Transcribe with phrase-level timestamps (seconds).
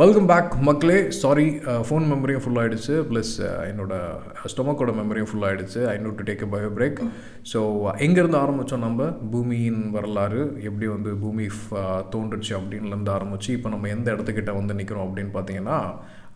[0.00, 0.98] Welcome back மக்களே.
[1.12, 1.44] Sorry
[1.86, 3.32] phone மெமரியும் full ஆகிடுச்சு ப்ளஸ்
[3.70, 7.00] என்னோடய ஸ்டொமக்கோட மெமரியும் ஃபுல் ஆகிடுச்சு I note to take a bio break
[7.50, 7.60] so
[8.06, 9.08] எங்கேருந்து ஆரம்பித்தோம் நம்ம?
[9.32, 11.46] பூமியின் வரலாறு எப்படி வந்து பூமி
[11.80, 15.78] uh, தோன்றுச்சு அப்படின்லேருந்து ஆரம்பிச்சு இப்போ நம்ம எந்த இடத்துக்கிட்ட வந்து நிற்கிறோம் அப்படின்னு பார்த்தீங்கன்னா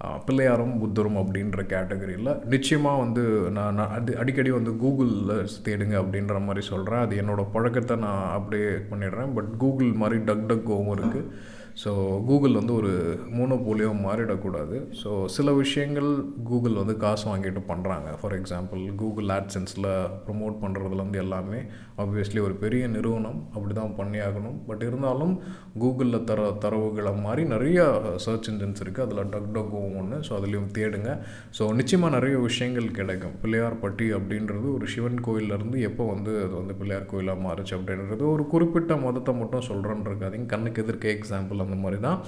[0.02, 3.24] uh, பிள்ளையாரும் புத்தரும் அப்படின்ற கேட்டகரியில் நிச்சயமாக வந்து
[3.58, 5.36] நான் நான் அது அடிக்கடி வந்து கூகுளில்
[5.68, 9.34] தேடுங்க அப்படின்ற மாதிரி சொல்கிறேன் அது என்னோடய பழக்கத்தை நான் அப்படியே பண்ணிடுறேன்.
[9.38, 11.52] பட் கூகுள் மாதிரி டக் டக் கோவும் இருக்குது
[11.82, 11.90] ஸோ
[12.26, 12.90] கூகுள் வந்து ஒரு
[13.36, 14.76] மோனோபோலியாக மாறிடக்கூடாது.
[15.00, 16.10] ஸோ சில விஷயங்கள்
[16.48, 19.88] கூகுள் வந்து காசு வாங்கிட்டு பண்ணுறாங்க ஃபார் எக்ஸாம்பிள் கூகுள் ஆட்சன்ஸில்
[20.26, 21.60] ப்ரொமோட் பண்ணுறதுலேருந்து எல்லாமே
[22.02, 25.34] ஆப்வியஸ்லி ஒரு பெரிய நிறுவனம் அப்படி தான் பண்ணியாகணும் பட் இருந்தாலும்
[25.82, 27.80] கூகுளில் தர தரவுகளை மாதிரி நிறைய
[28.26, 31.10] சர்ச் இன்ஜின்ஸ் இருக்குது அதில் டக் டக்கும் ஒன்று ஸோ அதுலேயும் தேடுங்க.
[31.58, 33.34] ஸோ நிச்சயமாக நிறைய விஷயங்கள் கிடைக்கும்.
[33.42, 39.00] பிள்ளையார்பட்டி அப்படின்றது ஒரு சிவன் கோயிலேருந்து எப்போ வந்து அது வந்து பிள்ளையார் கோயிலாக மாறுச்சு அப்படின்றது ஒரு குறிப்பிட்ட
[39.06, 40.48] மதத்தை மட்டும் சொல்கிறேன்னு இருக்காதீங்க.
[40.54, 42.20] கண்ணுக்கு எதிர்க்க எக்ஸாம்பிள் அந்த மாதிரி தான்.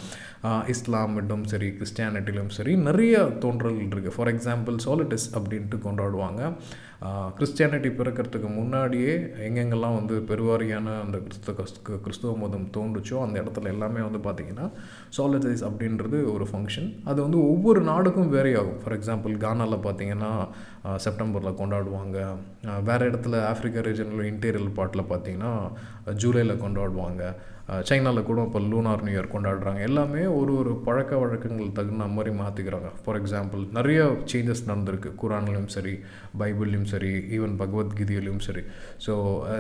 [0.75, 6.43] இஸ்லாமிட்டும் சரி கிறிஸ்டியானிட்டிலும் சரி நிறைய தோன்றல் இருக்குது ஃபார் எக்ஸாம்பிள் சோலிட்டிஸ் அப்படின்ட்டு கொண்டாடுவாங்க.
[7.03, 14.01] கிறிஸ்டியானிட்டி பிறக்கிறதுக்கு முன்னாடியே எங்கெங்கெல்லாம் வந்து பெருவாரியான அந்த கிறிஸ்த கிறிஸ்து- கிறிஸ்துவ மதம் தோன்றுச்சோ அந்த இடத்துல எல்லாமே
[14.01, 14.71] வந்து பார்த்திங்கன்னா
[15.19, 20.49] சாலிடைஸ் அப்படின்றது ஒரு ஃபங்க்ஷன் அது வந்து ஒவ்வொரு நாடுக்கும் வேரி ஆகும் ஃபார் எக்ஸாம்பிள் கானாவில் பார்த்தீங்கன்னா
[20.97, 22.37] செப்டம்பரில் கொண்டாடுவாங்க.
[22.85, 25.73] வேறு இடத்துல ஆஃப்ரிக்கா ரீஜனில் இன்டீரியல் பார்ட்டில் பார்த்தீங்கன்னா
[26.07, 27.35] ஜூலையில் கொண்டாடுவாங்க.
[27.83, 29.81] சைனாவில் கூட இப்போ லூனார் நியூ இயர் கொண்டாடுறாங்க.
[29.83, 34.03] எல்லாமே ஒரு ஒரு பழக்க வழக்கங்கள் தகுந்த மாதிரி மாற்றிக்கிறாங்க ஃபார் எக்ஸாம்பிள் நிறைய
[34.33, 35.13] சேஞ்சஸ் நடந்திருக்கு.
[35.23, 35.95] குரான்லையும் சரி
[36.39, 38.63] பைபிள்லையும் சரி ஈவன் பகவத்கீதையிலையும் சரி.
[39.07, 39.13] ஸோ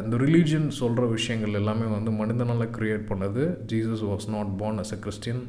[0.04, 3.44] இந்த ரிலீஜன் சொல்கிற விஷயங்கள் எல்லாமே வந்து மனிதனால் க்ரியேட் பண்ணது.
[3.72, 5.42] Jesus was not born as a Christian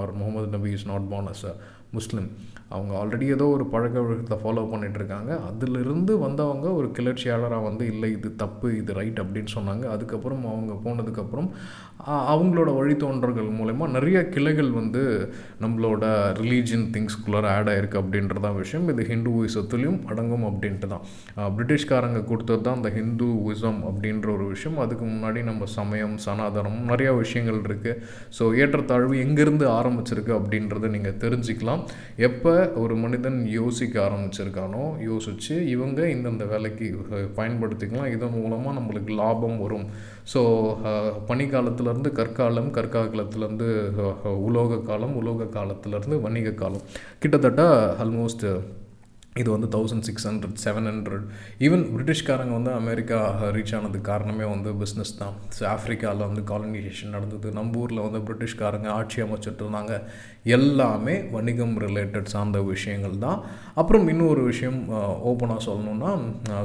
[0.00, 1.54] or Muhammad Nabi is not born as a
[1.98, 2.28] Muslim
[2.74, 8.08] அவங்க ஆல்ரெடி ஏதோ ஒரு பழக்க வழக்கத்தை ஃபாலோ பண்ணிகிட்ருக்காங்க இருக்காங்க அதிலிருந்து வந்தவங்க ஒரு கிளர்ச்சியாளராக வந்து இல்லை
[8.16, 9.84] இது தப்பு இது ரைட் அப்படின்னு சொன்னாங்க.
[9.94, 11.48] அதுக்கப்புறம் அவங்க போனதுக்கப்புறம்
[12.32, 15.02] அவங்களோட வழித்தோன்றல்கள் மூலயமா நிறைய கிளைகள் வந்து
[15.64, 16.04] நம்மளோட
[16.40, 18.86] ரிலீஜியன் திங்ஸ்குள்ளார ஆட் ஆயிருக்கு அப்படின்றதான் விஷயம்.
[18.92, 21.04] இது ஹிந்துவிசத்துலேயும் அடங்கும் அப்படின்ட்டு தான்.
[21.56, 24.80] பிரிட்டிஷ்காரங்க கொடுத்தது தான் இந்த ஹிந்துவிசம் அப்படின்ற ஒரு விஷயம்.
[24.84, 28.00] அதுக்கு முன்னாடி நம்ம சமயம் சனாதனம் நிறையா விஷயங்கள் இருக்குது
[28.38, 31.84] ஸோ ஏற்றத்தாழ்வு எங்கேருந்து ஆரம்பிச்சிருக்கு அப்படின்றத நீங்கள் தெரிஞ்சுக்கலாம்.
[32.28, 36.88] எப்போ ஒரு மனிதன் யோசிக்க ஆரம்பிச்சிருக்கானோ யோசித்து இவங்க இந்தந்த வேலைக்கு
[37.38, 38.10] பயன்படுத்திக்கலாம்.
[38.16, 39.86] இதன் மூலமாக நம்மளுக்கு லாபம் வரும்.
[40.34, 40.42] ஸோ
[41.30, 43.70] பனிக்காலத்துலேருந்து கற்காலம் கற்காலத்துலேருந்து
[44.48, 46.86] உலோக காலம் உலோக காலத்துலேருந்து வணிக காலம்.
[47.24, 47.64] கிட்டத்தட்ட
[48.04, 48.46] ஆல்மோஸ்ட்
[49.40, 51.22] இது வந்து thousand six hundred seven hundred
[51.66, 53.18] even பிரிட்டிஷ்காரங்க வந்து அமெரிக்கா
[53.54, 55.36] ரீச் ஆனதுக்கு காரணமே வந்து பிஸ்னஸ் தான்.
[55.56, 57.50] ஸோ ஆஃப்ரிக்காவில் வந்து காலனைசேஷன் நடந்தது.
[57.58, 59.94] நம்ம ஊரில் வந்து பிரிட்டிஷ்காரங்க ஆட்சி அமைச்சிட்டு இருந்தாங்க.
[60.56, 63.40] எல்லாமே வணிகம் ரிலேட்டட் சார்ந்த விஷயங்கள் தான்.
[63.80, 64.78] அப்புறம் இன்னொரு விஷயம்
[65.30, 66.10] ஓப்பனாக சொல்லணும்னா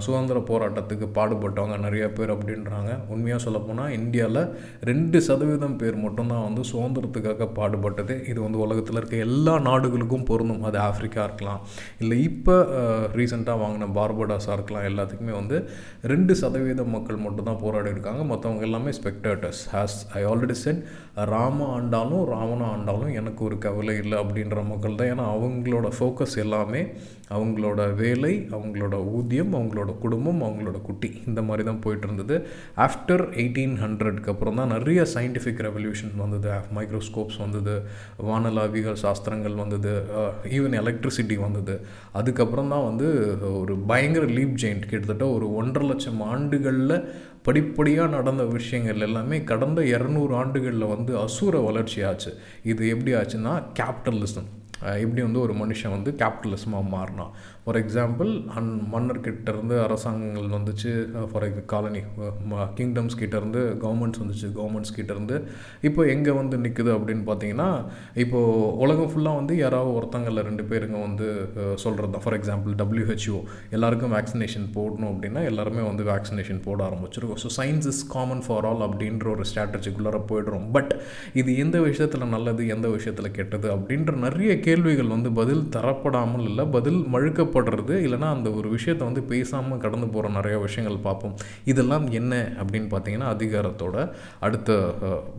[0.05, 2.91] சுதந்திர போராட்டத்துக்கு பாடுபட்டவங்க நிறைய பேர் அப்படின்றாங்க.
[3.13, 4.41] உண்மையாக சொல்லப்போனால் இந்தியாவில்
[4.89, 8.15] ரெண்டு சதவீதம் பேர் மட்டும்தான் வந்து சுதந்திரத்துக்காக பாடுபட்டது.
[8.31, 10.65] இது வந்து உலகத்தில் இருக்க எல்லா நாடுகளுக்கும் பொருந்தும்.
[10.69, 11.61] அது ஆஃப்ரிக்கா இருக்கலாம்.
[12.03, 12.55] இல்லை இப்போ
[13.19, 14.87] ரீசெண்டாக வாங்கின பார்படாஸாக இருக்கலாம்.
[14.91, 15.59] எல்லாத்துக்குமே வந்து
[16.13, 18.23] ரெண்டு சதவீத மக்கள் மட்டும்தான் போராடி இருக்காங்க.
[18.33, 20.83] மற்றவங்க எல்லாமே spectators has I already said
[21.33, 25.11] Rama ஆண்டாலும் ராவணா ஆண்டாலும் எனக்கு ஒரு கவலை இல்லை அப்படின்ற மக்கள் தான்.
[25.13, 26.81] ஏன்னா அவங்களோட ஃபோக்கஸ் எல்லாமே
[27.35, 31.09] அவங்களோட வேலை அவங்களோட ஊதியம் அவங்களோட குடும்பம் அவங்களோட குட்டி.
[31.29, 32.35] இந்த மாதிரி தான் போயிட்டு இருந்தது
[32.85, 36.53] ஆஃப்டர் எயிட்டீன் ஹண்ட்ரட்க்கு அப்புறம் தான் நிறைய சயின்டிஃபிக் ரெவல்யூஷன் வந்தது.
[36.77, 37.75] மைக்ரோஸ்கோப்ஸ் வந்தது
[38.29, 39.93] வானலாவிகள் சாஸ்திரங்கள் வந்தது
[40.57, 41.75] ஈவன் எலக்ட்ரிசிட்டி வந்தது.
[42.21, 43.07] அதுக்கப்புறம் தான் வந்து
[43.61, 46.97] ஒரு பயங்கர லீப் ஜெயிண்ட் கிட்டத்தட்ட ஒரு ஒன்றரை லட்சம் ஆண்டுகளில்
[47.47, 52.31] படிப்படியாக நடந்த விஷயங்கள் எல்லாமே கடந்த இரநூறு ஆண்டுகளில் வந்து அசுர வளர்ச்சி ஆச்சு
[52.63, 54.49] இது எப்படி ஆச்சுன்னா கேபிட்டலிசம்
[55.03, 57.31] எப்படி வந்து ஒரு மனுஷன் வந்து கேபிட்டலிசமாக மாறினான்
[57.63, 60.91] ஃபார் எக்ஸாம்பிள் அன் மன்னர்கிட்ட இருந்து அரசாங்கங்கள் வந்துச்சு.
[61.31, 62.01] ஃபார் எக் காலனி
[62.77, 64.47] கிங்டம்ஸ் கிட்டேருந்து கவர்மெண்ட்ஸ் வந்துச்சு.
[64.59, 65.37] கவர்மெண்ட்ஸ் கிட்டேருந்து
[65.87, 67.69] இப்போ எங்கே வந்து நிற்குது அப்படின்னு பார்த்தீங்கன்னா
[68.23, 71.27] இப்போது உலகம் ஃபுல்லாக வந்து யாராவது ஒருத்தங்களில் ரெண்டு பேருங்க வந்து
[71.83, 72.23] சொல்கிறது தான்.
[72.25, 73.41] ஃபார் எக்ஸாம்பிள் டபிள்யூஹெச்ஓ
[73.77, 77.41] எல்லாருக்கும் வேக்சினேஷன் போடணும் அப்படின்னா எல்லாருமே வந்து வேக்சினேஷன் போட ஆரம்பிச்சிருக்கோம்.
[77.45, 80.65] So science is common for all அப்படின்ற ஒரு ஸ்ட்ராட்டஜிக்குள்ளார போயிடுறோம்.
[80.77, 80.93] பட்
[81.41, 86.99] இது எந்த விஷயத்தில் நல்லது எந்த விஷயத்தில் கெட்டது அப்படின்ற நிறைய கேள்விகள் வந்து பதில் தரப்படாமல் இல்லை பதில்
[87.15, 91.35] மழுக்கப்படுறது இல்லைன்னா அந்த ஒரு விஷயத்தை வந்து பேசாமல் கடந்து போகிற நிறைய விஷயங்கள் பார்ப்போம்.
[91.71, 93.95] இதெல்லாம் என்ன அப்படின்னு பார்த்தீங்கன்னா அதிகாரத்தோட
[94.47, 94.71] அடுத்த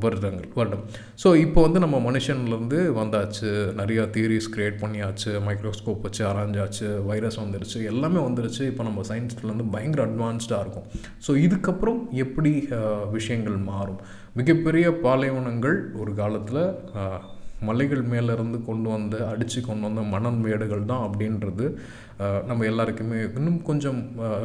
[0.04, 0.84] வருடங்கள் வருடம்.
[1.22, 7.80] ஸோ இப்போ வந்து நம்ம மனுஷன்லேருந்து வந்தாச்சு நிறையா தியரிஸ் க்ரியேட் பண்ணியாச்சு மைக்ரோஸ்கோப் வச்சு ஆராய்ஞ்சாச்சு வைரஸ் வந்துருச்சு
[7.92, 8.62] எல்லாமே வந்துருச்சு.
[8.72, 10.86] இப்போ நம்ம சயின்ஸ்லேருந்து பயங்கர அட்வான்ஸ்டாக இருக்கும்.
[11.26, 12.52] ஸோ இதுக்கப்புறம் எப்படி
[13.16, 14.00] விஷயங்கள் மாறும்?
[14.40, 16.62] மிகப்பெரிய பாலைவனங்கள் ஒரு காலத்தில்
[17.66, 21.64] மலைகள் மேலேருந்து கொண்டு வந்து அடித்து கொண்டு வந்த மணல் மேடுகள் தான் அப்படின்றது
[22.46, 23.99] நம்ம எல்லாருக்குமே இன்னும் கொஞ்சம்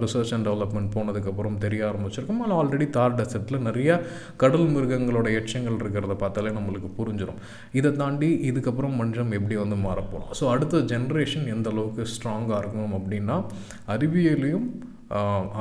[0.04, 2.42] ரிசர்ச் அண்ட் டெவலப்மெண்ட் போனதுக்கப்புறம் தெரிய ஆரம்பிச்சிருக்கோம்.
[2.44, 3.96] ஆனால் ஆல்ரெடி தார் டெசர்ட்டில் நிறையா
[4.38, 7.40] கடல் மிருகங்களோட எச்சங்கள் இருக்கிறத பார்த்தாலே நம்மளுக்கு புரிஞ்சிடும்
[7.72, 13.38] இதை தாண்டி இதுக்கப்புறம் மஞ்சம் எப்படி வந்து மாறப்போகிறோம் ஸோ அடுத்த ஜென்ரேஷன் எந்த அளவுக்கு ஸ்ட்ராங்காக இருக்கும் அப்படின்னா
[13.88, 14.68] அறிவியலையும்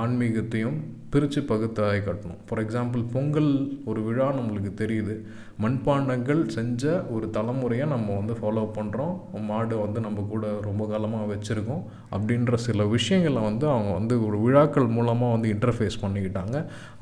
[0.03, 0.81] ஆன்மீகத்தையும்
[1.13, 2.43] பிரித்து பகுத்தாய் கட்டணும்.
[2.49, 3.51] ஃபார் எக்ஸாம்பிள் பொங்கல்
[3.91, 5.15] ஒரு விழா நம்மளுக்கு தெரியுது.
[5.63, 9.15] மண்பாண்டங்கள் செஞ்ச ஒரு தலைமுறையை நம்ம வந்து ஃபாலோ பண்ணுறோம்
[9.49, 11.83] மாடு வந்து நம்ம கூட ரொம்ப காலமாக வச்சுருக்கோம்.
[12.15, 16.57] அப்படின்ற சில விஷயங்களை வந்து அவங்க வந்து ஒரு விழாக்கள் மூலமாக வந்து இன்டர்ஃபேஸ் பண்ணிக்கிட்டாங்க.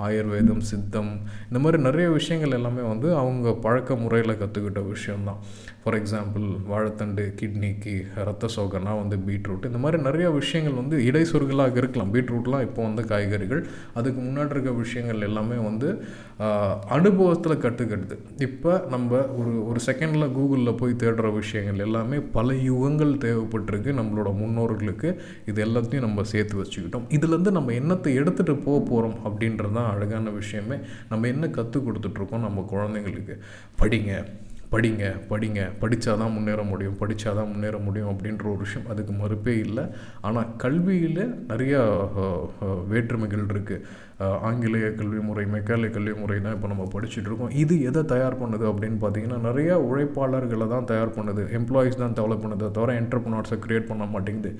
[0.06, 1.12] ஆயுர்வேதம் சித்தம்
[1.48, 5.40] இந்த மாதிரி நிறைய விஷயங்கள் எல்லாமே வந்து அவங்க பழக்க முறையில் கற்றுக்கிட்ட விஷயம்தான்.
[5.82, 7.94] ஃபார் எக்ஸாம்பிள் வாழைத்தண்டு கிட்னிக்கு
[8.28, 9.68] ரத்த சோகனா வந்து பீட்ரூட்.
[9.70, 12.12] இந்த மாதிரி நிறைய விஷயங்கள் வந்து இடை சொருகலாக இருக்கலாம்.
[12.14, 13.62] பீட்ரூட்லாம் இப்போ வந்து காய்கறிகள்.
[14.00, 15.88] அதுக்கு முன்னாடி இருக்க விஷயங்கள் எல்லாமே வந்து
[16.96, 18.16] அனுபவத்தில் கற்றுக்கிடுது
[18.46, 25.08] இப்போ நம்ம ஒரு ஒரு செகண்டில் கூகுளில் போய் தேடுற விஷயங்கள் எல்லாமே பல யுகங்கள் தேவைப்பட்டிருக்கு நம்மளோட முன்னோர்களுக்கு.
[25.50, 27.06] இது எல்லாத்தையும் நம்ம சேர்த்து வச்சுக்கிட்டோம்.
[27.16, 30.78] இதுலேருந்து நம்ம என்னத்தை எடுத்துகிட்டு போக போகிறோம் அப்படின்றது தான் அழகான விஷயமே.
[31.08, 33.36] நம்ம என்ன கற்றுக் கொடுத்துட்ருக்கோம் நம்ம குழந்தைங்களுக்கு?
[33.82, 34.12] படிங்க.
[34.72, 35.60] படிங்க படிங்க.
[35.82, 39.84] படித்தா தான் முன்னேற முடியும் படித்தா தான் முன்னேற முடியும் அப்படின்ற ஒரு விஷயம் அதுக்கு மறுப்பே இல்லை.
[40.26, 41.80] ஆனால் கல்வியில் நிறையா
[42.92, 43.84] வேற்றுமைகள் இருக்குது
[44.48, 47.52] ஆங்கிலேய கல்வி முறை மெக்காலே கல்வி முறை தான் இப்போ நம்ம படிச்சுட்டு இருக்கோம்.
[47.62, 51.42] இது எதை தயார் பண்ணுது அப்படின்னு பார்த்தீங்கன்னா நிறையா உழைப்பாளர்களை தான் தயார் பண்ணுது.
[51.58, 54.52] எம்ப்ளாயீஸ் தான் டெவலப் பண்ணுது தவிர என்டர்பனார்ஸை க்ரியேட் பண்ண மாட்டேங்குது.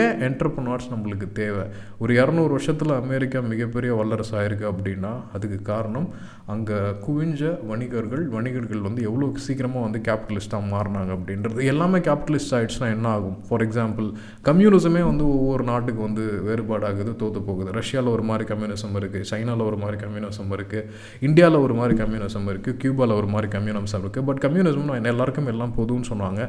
[0.00, 1.64] ஏன் என்டர்பனார்ஸ் நம்மளுக்கு தேவை?
[2.02, 6.08] ஒரு இரநூறு வருஷத்தில் அமெரிக்கா மிகப்பெரிய வல்லரசு ஆயிருக்கு அப்படின்னா அதுக்கு காரணம்
[6.54, 7.42] அங்கே குவிஞ்ச
[7.72, 11.58] வணிகர்கள் வணிகர்கள் வந்து எவ்வளோ சீக்கிரமாக வந்து கேபிட்டலிஸ்ட்டாக மாறினாங்க அப்படின்றது.
[11.72, 13.36] எல்லாமே கேபிட்டலிஸ்ட் ஆகிடுச்சுன்னா என்ன ஆகும்?
[13.48, 14.08] ஃபார் எக்ஸாம்பிள்
[14.48, 17.70] கம்யூனிசமே வந்து ஒவ்வொரு நாட்டுக்கு வந்து வேறுபாடாகுது தோற்று போகுது.
[17.80, 20.86] ரஷ்யாவில் ஒரு மாதிரி கம்யூனிசம் இருக்குது சைனாவில் ஒரு மாதிரி கம்யூனிசம் இருக்குது
[21.28, 26.08] இந்தியாவில் ஒரு மாதிரி கம்யூனிசம் இருக்குது கியூபாவில் ஒரு மாதிரி கம்யூனிசம் இருக்குது பட் கம்யூனிசம் எல்லாருக்கும் எல்லாம் பொதுன்னு
[26.12, 26.42] சொன்னாங்க.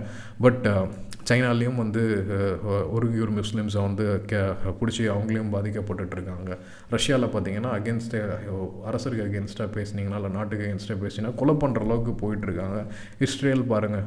[0.45, 0.65] பட்
[1.29, 2.01] சைனாலேயும் வந்து
[2.95, 4.39] ஒருங்கியூர் முஸ்லீம்ஸை வந்து கே
[4.79, 6.51] பிடிச்சி அவங்களையும் பாதிக்கப்பட்டுட்ருக்காங்க.
[6.93, 8.19] ரஷ்யாவில் பார்த்தீங்கன்னா அகேன்ஸ்டே
[8.89, 12.79] அரசருக்கு அகேன்ஸ்டாக பேசினீங்கன்னா இல்லை நாட்டுக்கு அகேன்ஸ்டாக பேசினா கொலை பண்ணுற அளவுக்கு போயிட்டுருக்காங்க
[13.27, 14.05] இஸ்ரேல் பாருங்கள்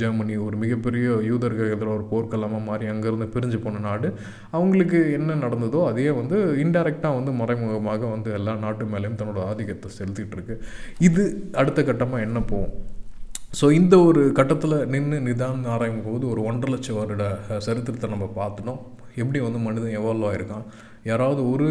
[0.00, 4.10] ஜெர்மனி ஒரு மிகப்பெரிய யூதர்கள் எதிராக ஒரு போர்க்கலாமல் மாறி அங்கேருந்து பிரிஞ்சு போன நாடு.
[4.56, 7.34] அவங்களுக்கு என்ன நடந்ததோ அதையே வந்து இன்டெரக்டாக வந்து
[7.86, 10.54] மறைமுகமாக வந்து எல்லா நாட்டு மேலேயும் தன்னோட ஆதிக்கத்தை செலுத்திட்டு இருக்கு
[11.08, 11.22] இது
[11.60, 12.74] அடுத்த கட்டமாக என்ன போகும்?
[13.58, 17.24] ஸோ இந்த ஒரு கட்டத்தில் நின்று நிதானம் ஆராயும் போது ஒரு ஒன்றரை லட்சம் வருட
[17.66, 18.80] சரித்திரத்தை நம்ம பார்த்துட்டோம்.
[19.22, 20.66] எப்படி வந்து மனிதன் எவால்வ் ஆகிருக்கான்
[21.10, 21.68] யாராவது ஒரு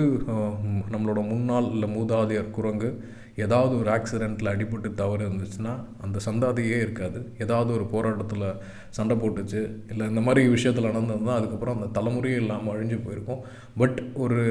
[0.94, 2.90] நம்மளோட முன்னாள் இல்லை மூதாதையர் குரங்கு
[3.36, 7.20] ஏதாவது ஒரு ஆக்சிடெண்ட்டில் அடிபட்டு தவறு இருந்துச்சுன்னா அந்த சந்தாதியே இருக்காது.
[7.40, 8.46] ஏதாவது ஒரு போராட்டத்தில்
[8.90, 13.42] சண்டை போட்டுச்சு இல்லை இந்த மாதிரி விஷயத்தில் நடந்ததுன்னா அதுக்கப்புறம் அந்த தலைமுறையும் இல்லாமல் அழிஞ்சு போயிருக்கும்.
[13.78, 14.42] பட் ஒரு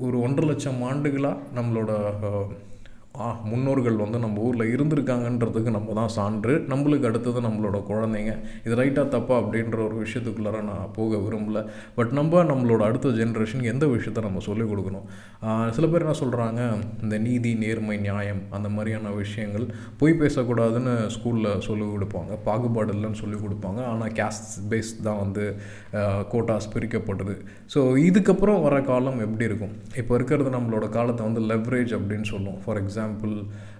[0.00, 1.92] ஒரு ஒன்றரை லட்சம் ஆண்டுகளாக நம்மளோட
[3.50, 6.54] முன்னோர்கள் வந்து நம்ம ஊரில் இருந்திருக்காங்கன்றதுக்கு நம்ம தான் சான்று.
[6.70, 8.32] நம்மளுக்கு அடுத்தது நம்மளோட குழந்தைங்க.
[8.64, 11.60] இது ரைட்டாக தப்பா அப்படின்ற ஒரு விஷயத்துக்குள்ளார நான் போக விரும்பல.
[11.98, 15.06] பட் நம்ம நம்மளோட அடுத்த ஜென்ரேஷனுக்கு எந்த விஷயத்த நம்ம சொல்லிக் கொடுக்கணும்?
[15.76, 16.60] சில பேர் என்ன சொல்கிறாங்க
[17.04, 19.66] இந்த நீதி நேர்மை நியாயம் அந்த மாதிரியான விஷயங்கள்
[20.02, 22.32] பொய் பேசக்கூடாதுன்னு ஸ்கூலில் சொல்லிக் கொடுப்பாங்க.
[22.48, 23.80] பாகுபாடு இல்லைன்னு சொல்லிக் கொடுப்பாங்க.
[23.92, 25.46] ஆனால் கேஸ்ட் பேஸ் தான் வந்து
[26.34, 27.36] கோட்டாஸ் பிரிக்கப்படுது.
[27.76, 29.76] ஸோ இதுக்கப்புறம் வர காலம் எப்படி இருக்கும்?
[30.02, 32.60] இப்போ இருக்கிறது நம்மளோட காலத்தை வந்து லெவரேஜ் அப்படின்னு சொல்லுவோம்.
[32.66, 33.34] ஃபார் எக்ஸாம்பிள் எக்ஸாம்பிள்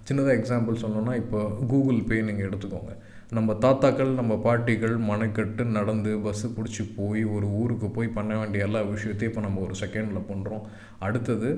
[0.09, 2.93] சின்னதாக எக்ஸாம்பிள் சொல்லணும்னா இப்போ கூகுள் பே நீங்கள் எடுத்துக்கோங்க.
[3.36, 8.81] நம்ம தாத்தாக்கள் நம்ம பாட்டிகள் மனக்கட்டு நடந்து பஸ்ஸு பிடிச்சி போய் ஒரு ஊருக்கு போய் பண்ண வேண்டிய எல்லா
[8.90, 10.66] விஷயத்தையும் இப்போ நம்ம ஒரு செகண்டில் பண்ணுறோம்
[11.06, 11.48] அடுத்தது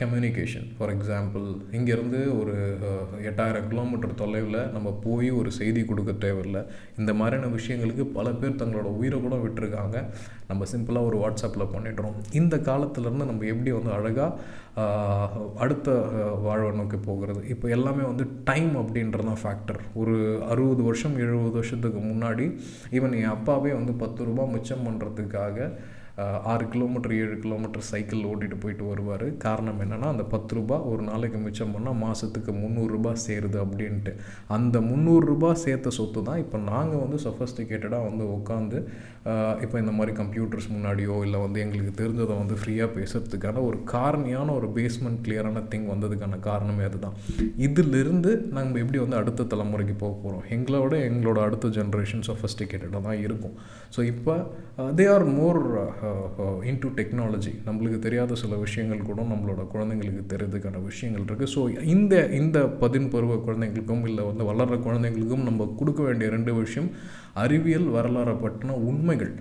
[0.00, 1.46] கம்யூனிகேஷன் ஃபார் எக்ஸாம்பிள்
[1.78, 2.54] இங்கேருந்து ஒரு
[3.30, 6.62] எட்டாயிரம் கிலோமீட்டர் தொலைவில் நம்ம போய் ஒரு செய்தி கொடுக்க தேவையில்லை.
[7.00, 9.96] இந்த மாதிரியான விஷயங்களுக்கு பல பேர் தங்களோட உயிரை கூட விட்டுருக்காங்க.
[10.50, 12.16] நம்ம சிம்பிளாக ஒரு வாட்ஸ்அப்பில் பண்ணிடுறோம்.
[12.40, 14.30] இந்த காலத்துலேருந்து நம்ம எப்படி வந்து அழகாக
[15.64, 15.90] அடுத்த
[16.46, 17.40] வாழ்வை நோக்கி போகிறது?
[17.54, 20.16] இப்போ எல்லாமே வந்து டைம் அப்படின்றதான் ஃபேக்டர் ஒரு
[20.52, 22.46] அறுபது வருஷம் எழுபது வருஷத்துக்கு முன்னாடி
[22.90, 25.68] ஈவன் என் அப்பாவே வந்து பத்து ரூபா மிச்சம் பண்ணுறதுக்காக
[26.52, 29.26] ஆறு கிலோமீட்டர் ஏழு கிலோமீட்டர் சைக்கிள் ஓட்டிகிட்டு போயிட்டு வருவார்.
[29.46, 34.14] காரணம் என்னென்னா அந்த பத்து ரூபா ஒரு நாளைக்கு மிச்சம் பண்ணால் மாதத்துக்கு முந்நூறுரூபா சேருது அப்படின்ட்டு.
[34.56, 38.80] அந்த முந்நூறுரூபா சேர்த்த சொத்து தான் இப்போ நாங்கள் வந்து சொஃபஸ்டிகேட்டடாக வந்து உட்காந்து
[39.64, 44.68] இப்போ இந்த மாதிரி கம்ப்யூட்டர்ஸ் முன்னாடியோ இல்லை வந்து எங்களுக்கு தெரிஞ்சதை வந்து ஃப்ரீயாக பேசுகிறதுக்கான ஒரு காரணியான ஒரு
[44.76, 47.16] பேஸ்மெண்ட் கிளியரான திங் வந்ததுக்கான காரணமே அதுதான்.
[47.66, 53.56] இதிலிருந்து நாங்கள் எப்படி வந்து அடுத்த தலைமுறைக்கு போக போகிறோம் எங்களோட எங்களோட அடுத்த ஜென்ரேஷன் சொஃபஸ்டிகேட்டடாக தான் இருக்கும்.
[53.96, 54.36] ஸோ இப்போ
[54.98, 55.60] they are more
[56.70, 61.62] into technology நம்மளுக்கு தெரியாத சில விஷயங்கள் கூட நம்மளோட குழந்தைங்களுக்கு தெரியுறதுக்கான விஷயங்கள் இருக்குது ஸோ
[61.94, 66.90] இந்த இந்த பதின் பருவ குழந்தைங்களுக்கும் இல்லை வந்து வளர்கிற குழந்தைங்களுக்கும் நம்ம கொடுக்க வேண்டிய ரெண்டு விஷயம்
[67.44, 69.32] அறிவியல் வரலாறை பற்றின உண்மைகள்.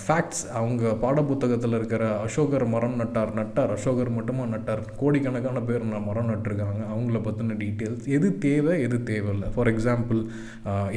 [0.00, 6.30] ஃபேக்ட்ஸ் அவங்க பாடப்புத்தகத்தில் இருக்கிற அசோகர் மரம் நட்டார் நட்டார் அசோகர் மட்டுமா நட்டார் கோடிக்கணக்கான பேர் நான் மரம்
[6.32, 6.82] நட்டிருக்காங்க.
[6.92, 9.48] அவங்கள பற்றின டீட்டெயில்ஸ் எது தேவை எது தேவையில்லை.
[9.54, 10.20] ஃபார் எக்ஸாம்பிள்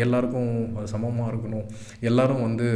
[0.05, 0.53] எல்லாருக்கும்
[0.93, 1.67] சமமாக இருக்கணும்.
[2.11, 2.67] எல்லாரும் வந்து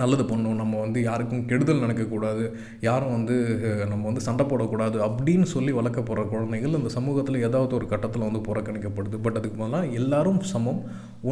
[0.00, 2.44] நல்லது பண்ணணும் நம்ம வந்து யாருக்கும் கெடுதல் நடக்கக்கூடாது.
[2.86, 3.36] யாரும் வந்து
[3.90, 8.42] நம்ம வந்து சண்டை போடக்கூடாது அப்படின்னு சொல்லி வளர்க்க போகிற குழந்தைகள் இந்த சமூகத்தில் ஏதாவது ஒரு கட்டத்தில் வந்து
[8.48, 9.18] புறக்கணிக்கப்படுது.
[9.26, 10.80] பட் அதுக்கு பதிலாக எல்லாரும் சமம்.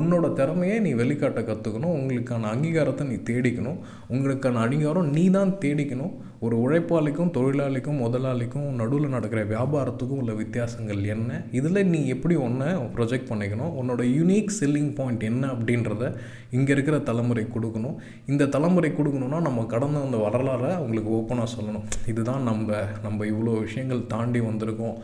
[0.00, 3.80] உன்னோட திறமையை நீ வெளிக்காட்ட கற்றுக்கணும் உங்களுக்கான அங்கீகாரத்தை நீ தேடிக்கணும்.
[4.14, 6.14] உங்களுக்கான அங்கீகாரம் நீ தான் தேடிக்கணும்.
[6.46, 11.40] ஒரு உழைப்பாளிக்கும் தொழிலாளிக்கும் முதலாளிக்கும் நடுவில் நடக்கிற வியாபாரத்துக்கும் உள்ள வித்தியாசங்கள் என்ன?
[11.58, 13.74] இதில் நீ எப்படி ஒன்றை ப்ரொஜெக்ட் பண்ணிக்கணும்?
[13.80, 16.08] உன்னோட யூனிக் செல்லிங் பாயிண்ட் என்ன அப்படின்றத
[16.56, 17.96] இங்கே இருக்கிற தலைமுறை கொடுக்கணும்.
[18.32, 21.86] இந்த தலைமுறை கொடுக்கணுன்னா நம்ம கடந்த அந்த வரலாறை அவங்களுக்கு ஓப்பனாக சொல்லணும்.
[22.12, 24.96] இதுதான் நம்ம நம்ம இவ்வளோ விஷயங்கள் தாண்டி வந்திருக்கோம்.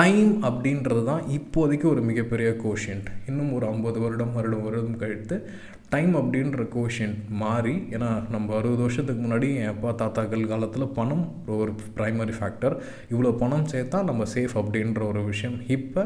[0.00, 5.36] டைம் அப்படின்றது தான் இப்போதைக்கு ஒரு மிகப்பெரிய கோஷியன்ட் இன்னும் ஒரு ஐம்பது வருடம் வருடம் வருடம் கழித்து
[5.88, 11.72] டைம் அப்படின்ற கோஷன் மாறி ஏன்னா நம்ம அறுபது வருஷத்துக்கு முன்னாடி என் அப்பா தாத்தாக்கள் காலத்தில் பணம் ஒரு
[11.96, 12.74] ப்ரைமரி ஃபேக்டர்
[13.10, 15.56] இவ்வளோ பணம் சேர்த்தா நம்ம சேஃப் அப்படின்ற ஒரு விஷயம்.
[15.66, 16.02] இப்போ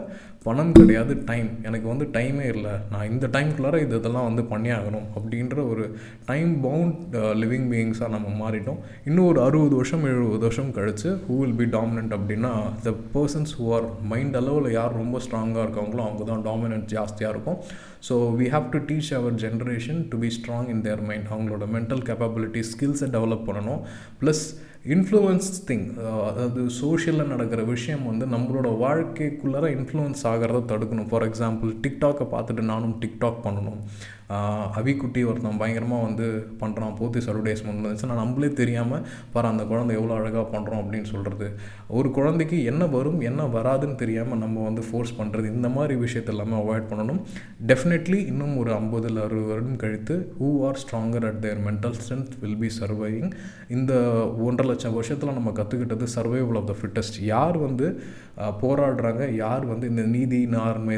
[0.47, 2.75] பணம் கிடையாது டைம் எனக்கு வந்து டைமே இல்லை.
[2.93, 5.85] நான் இந்த டைம்குள்ளார இது இதெல்லாம் வந்து பண்ணியாகணும் அப்படின்ற ஒரு
[6.31, 7.01] டைம் பவுண்ட்
[7.43, 8.79] லிவிங் பீயிங்ஸாக நம்ம மாறிட்டோம்.
[9.09, 12.53] இன்னும் ஒரு அறுபது வருஷம் எழுபது வருஷம் கழித்து ஹூ வில் பி டாமினன்ட் அப்படின்னா
[12.87, 17.61] the persons who are mind அளவில் யார் ரொம்ப ஸ்ட்ராங்காக இருக்காங்களோ அவங்க தான் டாமினன்ட் ஜாஸ்தியாக இருக்கும்.
[18.09, 22.05] So we have to teach our generation to be strong in their mind அவங்களோட மென்டல்
[22.11, 23.83] கேப்பபிலிட்டி ஸ்கில்ஸை டெவலப் பண்ணணும்.
[24.23, 24.45] ப்ளஸ்
[24.85, 25.87] இன்ஃப்ளூயன்ஸ் திங்
[26.29, 31.09] அதாவது சோஷியலில் நடக்கிற விஷயம் வந்து நம்மளோட வாழ்க்கைக்குள்ளார இன்ஃப்ளூயன்ஸ் ஆகிறத தடுக்கணும்.
[31.09, 33.81] ஃபார் எக்ஸாம்பிள் டிக்டாக்கை பார்த்துட்டு நானும் டிக்டாக் பண்ணணும்.
[34.79, 36.27] அவிக்குட்டி ஒருத்தன் பயங்கரமாக வந்து
[36.61, 41.49] பண்ணுறான் போத்தி அட்வர்டைஸ்மெண்ட் வந்துச்சு நான் நம்மளே தெரியாமல் பாரு அந்த குழந்தை எவ்வளோ அழகாக பண்ணுறோம் அப்படின்னு சொல்கிறது
[41.89, 46.57] ஒரு குழந்தைக்கு என்ன வரும் என்ன வராதுன்னு தெரியாமல் நம்ம வந்து ஃபோர்ஸ் பண்ணுறது இந்த மாதிரி விஷயத்தை எல்லாமே
[46.63, 47.21] அவாய்ட் பண்ணணும்.
[47.67, 52.35] டெஃபினெட்லி இன்னும் ஒரு ஐம்பது இல்லை அறுபது வருடம் கழித்து who are stronger at their mental strength
[52.41, 53.31] will be surviving
[53.69, 53.93] இந்த
[54.39, 57.89] ஒன்றரை லட்சம் வருஷத்தில் நம்ம கற்றுக்கிட்டது சர்வைவல் ஆஃப் த ஃபிட்டஸ்ட் யார் வந்து
[58.61, 60.97] போராடுறாங்க யார் வந்து இந்த நீதி நார்மை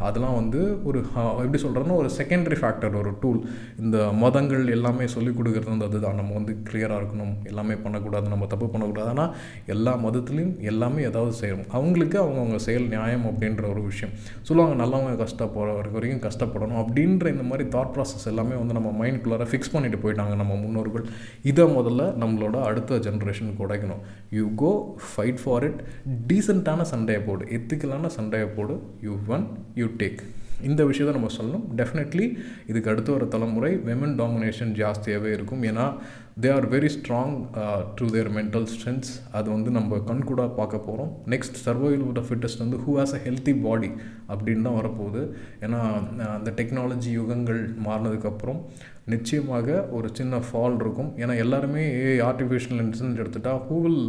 [0.00, 0.98] அதெல்லாம் வந்து ஒரு
[1.36, 3.40] எப்படி சொல்கிறோன்னா ஒரு செகண்டரி ஃபேக்டர் ஒரு டூல்
[3.78, 6.18] இந்த மதங்கள் எல்லாமே சொல்லிக் கொடுக்குறது வந்து அதுதான்.
[6.22, 7.34] நம்ம வந்து கிளியராக இருக்கணும்.
[7.44, 8.26] எல்லாமே பண்ணக்கூடாது.
[8.34, 9.08] நம்ம தப்பு பண்ணக்கூடாது.
[9.14, 9.34] ஆனால்
[9.66, 11.68] எல்லா மதத்துலேயும் எல்லாமே ஏதாவது செய்யணும்.
[11.78, 14.14] அவங்களுக்கு அவங்கவுங்க செயல் நியாயம் அப்படின்ற ஒரு விஷயம்.
[14.42, 19.72] சொல்லுவாங்க நல்லவங்க கஷ்டப்படுற வரைக்கும் கஷ்டப்படணும் அப்படின்ற இந்த மாதிரி தாட் ப்ராசஸ் எல்லாமே வந்து நம்ம மைண்ட்குள்ளார ஃபிக்ஸ்
[19.72, 21.06] பண்ணிட்டு போயிட்டாங்க நம்ம முன்னோர்கள்.
[21.42, 24.02] இதை முதல்ல நம்மளோட அடுத்த ஜென்ரேஷனுக்கு உடைக்கணும்.
[24.30, 24.72] You go
[25.08, 25.82] fight for it
[26.32, 27.44] டீசெண்டான சண்டையை போடு.
[27.58, 28.76] எத்திக்கலான சண்டையை போடு.
[29.02, 30.22] யூ ஒன் யூ டேக்
[30.70, 31.64] இந்த விஷயத்தை நம்ம சொல்லணும்.
[31.80, 32.26] டெஃபினெட்லி
[32.70, 35.64] இதுக்கு அடுத்த ஒரு தலைமுறை விமன் டாமினேஷன் ஜாஸ்தியாகவே இருக்கும்.
[35.70, 35.86] ஏன்னா
[36.42, 37.34] they are very strong
[37.96, 42.78] through their mental strengths அது வந்து நம்ம கண்கூடாக பார்க்க போகிறோம் நெக்ஸ்ட் சர்வைவல் ஆஃப் ஃபிட்டஸ்ட் வந்து
[42.84, 43.90] who has a healthy body
[44.32, 45.22] அப்படின்னு தான் வரப்போகுது.
[45.64, 45.80] ஏன்னா
[46.22, 48.60] uh, அந்த டெக்னாலஜி யுகங்கள் மாறினதுக்கப்புறம்
[49.12, 51.10] நிச்சயமாக ஒரு சின்ன ஃபால் இருக்கும்.
[51.22, 54.02] ஏன்னா எல்லாருமே ஏ artificial intelligence எடுத்துட்டால் who will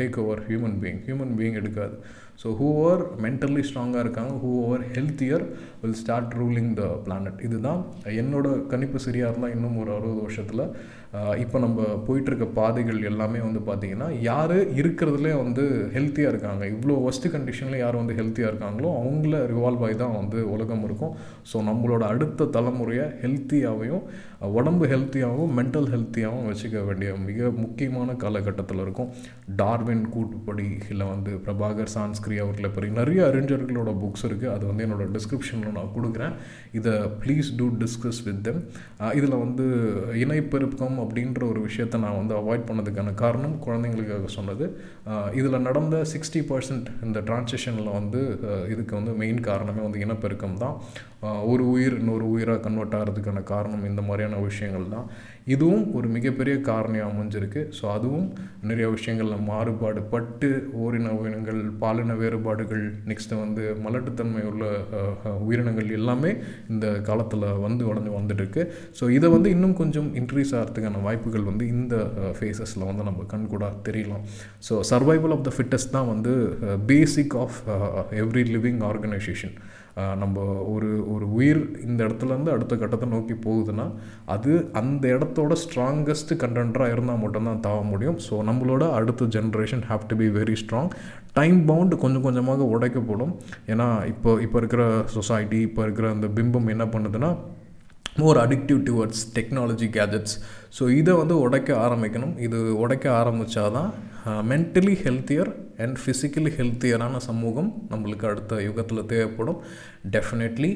[0.00, 1.96] take over human being human being எடுக்காது.
[2.42, 5.44] ஸோ ஹூ ஓவர் மென்டலி ஸ்ட்ராங்காக இருக்காங்க who over healthier
[5.80, 7.80] will start ruling the planet இதுதான்
[8.20, 10.64] என்னோட கணிப்பு சரியாக இருந்தால் இன்னும் ஒரு அறுபது வருஷத்தில்
[11.42, 15.62] இப்போ நம்ம போயிட்டுருக்க பாதைகள் எல்லாமே வந்து பார்த்திங்கன்னா யார் இருக்கிறதுலே வந்து
[15.94, 16.62] ஹெல்த்தியாக இருக்காங்க.
[16.74, 21.14] இவ்வளோ ஒஸ்ட்டு கண்டிஷனில் யார் வந்து ஹெல்த்தியாக இருக்காங்களோ அவங்கள ரிவால்வ் ஆகி தான் வந்து உலகம் இருக்கும்.
[21.52, 24.04] ஸோ நம்மளோட அடுத்த தலைமுறையை ஹெல்த்தியாகவும்
[24.56, 29.08] உடம்பு ஹெல்த்தியாகவும் மென்டல் ஹெல்த்தியாகவும் வச்சுக்க வேண்டிய மிக முக்கியமான காலகட்டத்தில் இருக்கும்.
[29.60, 35.08] டார்வின் கூட்டுப்படி இல்லை வந்து பிரபாகர் சான்ஸ்கிரி அவர்களை பற்றி நிறைய அறிஞர்களோட புக்ஸ் இருக்குது அது வந்து என்னோடய
[35.16, 36.36] டிஸ்கிரிப்ஷனில் நான் கொடுக்குறேன்.
[36.80, 38.60] இதை please do discuss with them
[39.18, 39.66] இதில் வந்து
[40.24, 44.66] இணைப்பெருக்கம் அப்படின்ற ஒரு விஷயத்தை நான் வந்து அவாய்ட் பண்ணதுக்கான காரணம் குழந்தைங்களுக்காக சொன்னது.
[45.40, 48.22] இதில் நடந்த சிக்ஸ்டி பர்சன்ட் இந்த டிரான்சேஷனில் வந்து
[48.72, 50.76] இதுக்கு வந்து மெயின் காரணமே வந்து இனப்பெருக்கம் தான்.
[51.52, 55.06] ஒரு உயிர் இன்னொரு உயிராக கன்வெர்ட் ஆகிறதுக்கான காரணம் இந்த மாதிரியான விஷயங்கள் தான்.
[55.54, 57.60] இதுவும் ஒரு மிகப்பெரிய காரணியாக அமைஞ்சிருக்கு.
[57.78, 58.26] ஸோ அதுவும்
[58.70, 60.50] நிறைய விஷயங்களில் மாறுபாடு பட்டு
[60.84, 64.64] ஓரின உயிரினங்கள் பாலின வேறுபாடுகள் நெக்ஸ்ட்டு வந்து மலட்டுத்தன்மை உள்ள
[65.48, 66.32] உயிரினங்கள் எல்லாமே
[66.74, 68.64] இந்த காலத்தில் வந்து உடஞ்சி வந்துட்டுருக்கு.
[69.00, 71.96] ஸோ இதை வந்து இன்னும் கொஞ்சம் இன்க்ரீஸ் ஆகிறதுக்கான வாய்ப்புகள் வந்து இந்த
[72.38, 74.26] ஃபேஸஸில் வந்து நம்ம கண்கூடாக தெரியலாம்.
[74.68, 76.34] So survival of the fittest தான் வந்து
[76.92, 77.58] basic of
[78.24, 79.56] every living organisation
[80.22, 83.86] நம்ம ஒரு ஒரு உயிர் இந்த இடத்துலேருந்து அடுத்த கட்டத்தை நோக்கி போகுதுன்னா
[84.34, 88.18] அது அந்த இடத்தோட ஸ்ட்ராங்கஸ்ட் கண்டென்டராக இருந்தால் மட்டும்தான் தாவ முடியும்.
[88.26, 90.90] ஸோ நம்மளோட அடுத்த generation have to be very strong
[91.38, 93.34] time bound கொஞ்சம் கொஞ்சமாக உடைக்கப்படும்.
[93.74, 94.84] ஏன்னா இப்போ இப்போ இருக்கிற
[95.16, 97.32] சொசைட்டி இப்போ இருக்கிற அந்த பிம்பம் என்ன பண்ணுதுன்னா
[98.20, 100.36] more addictive towards technology gadgets
[100.76, 102.34] so இதை வந்து உடைக்க ஆரம்பிக்கணும்.
[102.46, 103.90] இது உடைக்க ஆரம்பித்தாதான்
[104.50, 105.50] மென்டலி ஹெல்த்தியர்
[105.82, 109.60] அண்ட் ஃபிசிக்கலி ஹெல்த்தியரான சமூகம் நம்மளுக்கு அடுத்த யுகத்தில் தேவைப்படும்.
[110.14, 110.70] Definitely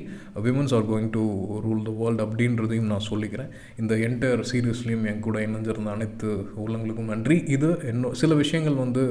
[0.44, 1.22] women's are going to
[1.64, 3.50] rule the world அப்படின்றதையும் நான் சொல்லிக்கிறேன்.
[3.80, 6.28] இந்த என்டையர் சீரியஸ்லேயும் என் கூட இணைஞ்சிருந்த அனைத்து
[6.62, 7.36] உள்ளங்களுக்கும் நன்றி.
[7.56, 9.02] இது இன்னும் சில விஷயங்கள் வந்து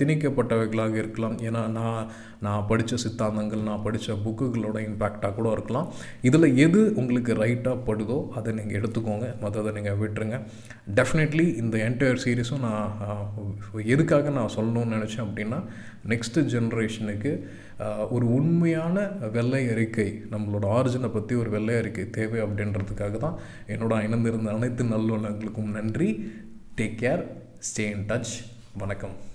[0.00, 1.36] திணிக்கப்பட்டவைகளாக இருக்கலாம்.
[1.48, 2.00] ஏன்னா நான்
[2.46, 5.88] நான் படித்த சித்தாந்தங்கள் நான் படித்த புக்குகளோட இம்பேக்டாக கூட இருக்கலாம்.
[6.28, 9.28] இதில் எது உங்களுக்கு ரைட்டாக படுதோ அதை நீங்கள் எடுத்துக்கோங்க.
[9.44, 10.27] மற்றதை நீங்கள் விட்டுருங்க.
[10.94, 13.34] டெஃபினெட்லி இந்த என்டையர் சீரீஸும் நான்
[13.84, 15.64] எதுக்காக நான் சொல்லணும்னு நினச்சேன் அப்படின்னா
[16.08, 17.32] நெக்ஸ்ட்டு ஜென்ரேஷனுக்கு
[18.10, 24.54] ஒரு உண்மையான வெள்ளை அறிக்கை நம்மளோட ஆரிஜினை பற்றி ஒரு வெள்ளை அறிக்கை தேவை அப்படின்றதுக்காக தான் என்னோட இணைந்திருந்த
[24.54, 26.32] அனைத்து நல்லுள்ளங்களுக்கும் நன்றி.
[26.76, 27.24] Take care
[27.68, 28.34] stay in touch
[28.78, 29.27] வணக்கம்.